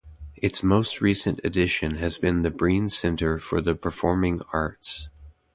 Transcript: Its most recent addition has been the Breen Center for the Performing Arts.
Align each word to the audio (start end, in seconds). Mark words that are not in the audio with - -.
Its 0.35 0.63
most 0.63 0.99
recent 0.99 1.39
addition 1.43 1.97
has 1.97 2.17
been 2.17 2.41
the 2.41 2.49
Breen 2.49 2.89
Center 2.89 3.37
for 3.37 3.61
the 3.61 3.75
Performing 3.75 4.41
Arts. 4.51 5.09